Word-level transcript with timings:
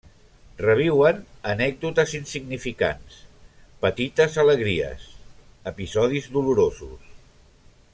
Reviuen 0.61 1.19
anècdotes 1.51 2.15
insignificants, 2.21 3.19
petites 3.85 4.41
alegries, 4.47 5.07
episodis 5.75 6.35
dolorosos. 6.39 7.09